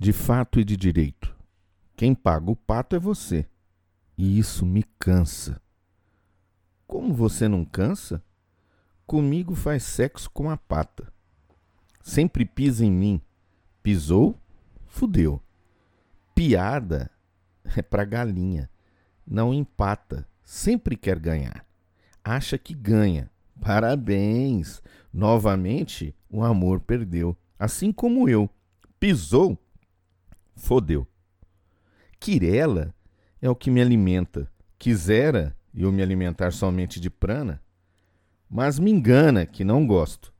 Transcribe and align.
de 0.00 0.14
fato 0.14 0.58
e 0.58 0.64
de 0.64 0.78
direito. 0.78 1.36
Quem 1.94 2.14
paga 2.14 2.50
o 2.50 2.56
pato 2.56 2.96
é 2.96 2.98
você. 2.98 3.46
E 4.16 4.38
isso 4.38 4.64
me 4.64 4.82
cansa. 4.98 5.60
Como 6.86 7.12
você 7.12 7.46
não 7.46 7.66
cansa? 7.66 8.24
Comigo 9.06 9.54
faz 9.54 9.82
sexo 9.82 10.30
com 10.30 10.48
a 10.48 10.56
pata. 10.56 11.12
Sempre 12.00 12.46
pisa 12.46 12.82
em 12.82 12.90
mim. 12.90 13.20
Pisou? 13.82 14.40
Fudeu. 14.86 15.38
Piada 16.34 17.10
é 17.76 17.82
pra 17.82 18.06
galinha. 18.06 18.70
Não 19.26 19.52
empata. 19.52 20.26
Sempre 20.42 20.96
quer 20.96 21.18
ganhar. 21.18 21.66
Acha 22.24 22.56
que 22.56 22.72
ganha. 22.72 23.30
Parabéns! 23.60 24.82
Novamente, 25.12 26.14
o 26.30 26.42
amor 26.42 26.80
perdeu. 26.80 27.36
Assim 27.58 27.92
como 27.92 28.30
eu. 28.30 28.48
Pisou? 28.98 29.58
Fodeu. 30.60 31.06
Quirela 32.20 32.94
é 33.40 33.48
o 33.48 33.56
que 33.56 33.70
me 33.70 33.80
alimenta. 33.80 34.46
Quisera 34.78 35.56
eu 35.74 35.90
me 35.90 36.02
alimentar 36.02 36.52
somente 36.52 37.00
de 37.00 37.08
prana, 37.08 37.62
mas 38.48 38.78
me 38.78 38.90
engana 38.90 39.46
que 39.46 39.64
não 39.64 39.86
gosto. 39.86 40.32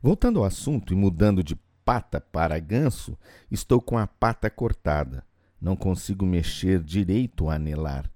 Voltando 0.00 0.38
ao 0.38 0.46
assunto 0.46 0.92
e 0.92 0.96
mudando 0.96 1.44
de 1.44 1.54
pata 1.84 2.20
para 2.20 2.58
ganso, 2.58 3.16
estou 3.50 3.80
com 3.80 3.98
a 3.98 4.06
pata 4.06 4.48
cortada. 4.48 5.24
Não 5.60 5.76
consigo 5.76 6.24
mexer 6.24 6.82
direito 6.82 7.48
a 7.48 7.54
anelar, 7.54 8.10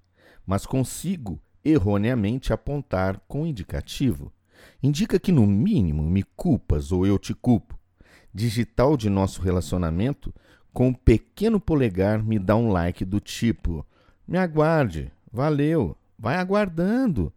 mas 0.47 0.65
consigo 0.65 1.41
erroneamente 1.63 2.52
apontar 2.52 3.21
com 3.29 3.47
indicativo. 3.47 4.33
Indica 4.83 5.19
que, 5.19 5.33
no 5.33 5.47
mínimo, 5.47 6.02
me 6.02 6.23
culpas 6.23 6.93
ou 6.93 7.07
eu 7.07 7.19
te 7.19 7.35
culpo. 7.35 7.79
Digital 8.33 8.97
de 8.97 9.11
nosso 9.11 9.43
relacionamento, 9.43 10.33
com 10.73 10.89
um 10.89 10.95
pequeno 10.95 11.61
polegar 11.61 12.23
me 12.23 12.39
dá 12.39 12.57
um 12.57 12.71
like 12.71 13.05
do 13.05 13.21
tipo: 13.21 13.87
Me 14.27 14.38
aguarde, 14.38 15.13
valeu, 15.30 15.96
vai 16.19 16.37
aguardando. 16.37 17.33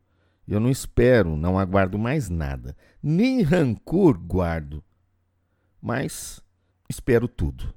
Eu 0.47 0.59
não 0.59 0.69
espero, 0.69 1.35
não 1.35 1.57
aguardo 1.57 1.97
mais 1.97 2.29
nada, 2.29 2.75
nem 3.01 3.41
rancor 3.41 4.17
guardo. 4.17 4.83
Mas 5.81 6.41
espero 6.87 7.27
tudo. 7.27 7.73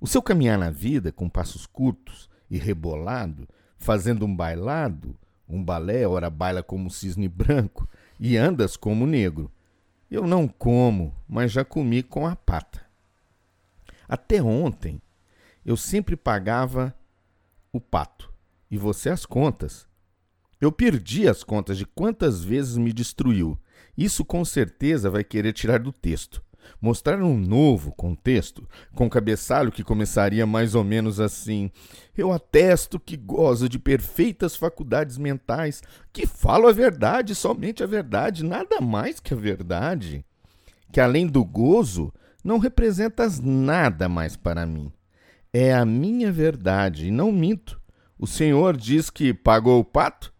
O 0.00 0.06
seu 0.06 0.22
caminhar 0.22 0.58
na 0.58 0.70
vida 0.70 1.12
com 1.12 1.28
passos 1.28 1.66
curtos 1.66 2.28
e 2.50 2.58
rebolado, 2.58 3.46
fazendo 3.76 4.24
um 4.24 4.34
bailado, 4.34 5.14
um 5.46 5.62
balé, 5.62 6.06
ora 6.06 6.30
baila 6.30 6.62
como 6.62 6.90
cisne 6.90 7.28
branco 7.28 7.88
e 8.18 8.36
andas 8.36 8.76
como 8.76 9.06
negro. 9.06 9.50
Eu 10.10 10.26
não 10.26 10.48
como, 10.48 11.14
mas 11.28 11.52
já 11.52 11.64
comi 11.64 12.02
com 12.02 12.26
a 12.26 12.34
pata. 12.34 12.89
Até 14.10 14.42
ontem, 14.42 15.00
eu 15.64 15.76
sempre 15.76 16.16
pagava 16.16 16.92
o 17.72 17.80
pato 17.80 18.34
e 18.68 18.76
você 18.76 19.08
as 19.08 19.24
contas. 19.24 19.86
Eu 20.60 20.72
perdi 20.72 21.28
as 21.28 21.44
contas 21.44 21.78
de 21.78 21.86
quantas 21.86 22.42
vezes 22.42 22.76
me 22.76 22.92
destruiu. 22.92 23.56
Isso 23.96 24.24
com 24.24 24.44
certeza 24.44 25.08
vai 25.08 25.22
querer 25.22 25.52
tirar 25.52 25.78
do 25.78 25.92
texto 25.92 26.42
mostrar 26.80 27.22
um 27.22 27.36
novo 27.36 27.92
contexto, 27.92 28.68
com 28.94 29.08
cabeçalho 29.08 29.72
que 29.72 29.84
começaria 29.84 30.46
mais 30.46 30.74
ou 30.74 30.84
menos 30.84 31.20
assim: 31.20 31.70
Eu 32.16 32.32
atesto 32.32 32.98
que 32.98 33.16
gozo 33.16 33.68
de 33.68 33.78
perfeitas 33.78 34.56
faculdades 34.56 35.16
mentais, 35.16 35.82
que 36.12 36.26
falo 36.26 36.68
a 36.68 36.72
verdade, 36.72 37.34
somente 37.34 37.82
a 37.82 37.86
verdade, 37.86 38.44
nada 38.44 38.80
mais 38.80 39.20
que 39.20 39.34
a 39.34 39.36
verdade. 39.36 40.24
Que 40.92 41.00
além 41.00 41.26
do 41.26 41.44
gozo, 41.44 42.12
não 42.42 42.58
representas 42.58 43.40
nada 43.40 44.08
mais 44.08 44.36
para 44.36 44.66
mim. 44.66 44.92
É 45.52 45.74
a 45.74 45.84
minha 45.84 46.30
verdade 46.30 47.08
e 47.08 47.10
não 47.10 47.32
minto. 47.32 47.80
O 48.18 48.26
Senhor 48.26 48.76
diz 48.76 49.10
que 49.10 49.32
pagou 49.34 49.80
o 49.80 49.84
pato? 49.84 50.32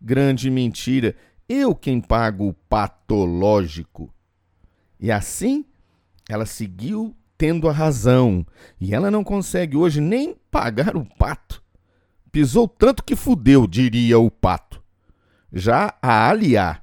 Grande 0.00 0.50
mentira. 0.50 1.16
Eu 1.48 1.74
quem 1.74 2.00
pago 2.00 2.48
o 2.48 2.52
patológico. 2.52 4.12
E 4.98 5.10
assim 5.10 5.64
ela 6.28 6.46
seguiu 6.46 7.14
tendo 7.36 7.68
a 7.68 7.72
razão. 7.72 8.46
E 8.80 8.94
ela 8.94 9.10
não 9.10 9.24
consegue 9.24 9.76
hoje 9.76 10.00
nem 10.00 10.36
pagar 10.50 10.96
o 10.96 11.04
pato. 11.04 11.62
Pisou 12.30 12.66
tanto 12.66 13.04
que 13.04 13.14
fudeu, 13.14 13.66
diria 13.66 14.18
o 14.18 14.30
pato. 14.30 14.82
Já 15.52 15.96
a 16.02 16.28
Aliá, 16.28 16.82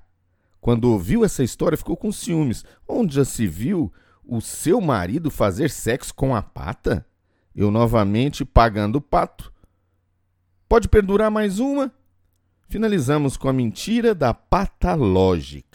quando 0.62 0.86
ouviu 0.86 1.26
essa 1.26 1.44
história, 1.44 1.78
ficou 1.78 1.98
com 1.98 2.12
ciúmes. 2.12 2.64
Onde 2.88 3.16
já 3.16 3.26
se 3.26 3.46
viu 3.48 3.92
o 4.26 4.42
seu 4.42 4.80
marido 4.80 5.30
fazer 5.30 5.70
sexo 5.70 6.14
com 6.14 6.36
a 6.36 6.42
pata? 6.42 7.06
Eu 7.56 7.70
novamente 7.70 8.46
pagando 8.46 8.98
o 8.98 9.02
pato. 9.02 9.52
Pode 10.68 10.88
perdurar 10.88 11.30
mais 11.30 11.60
uma? 11.60 11.92
Finalizamos 12.70 13.36
com 13.36 13.50
a 13.50 13.54
mentira 13.54 14.16
da 14.16 14.34
pata 14.34 14.94
lógica. 14.94 15.68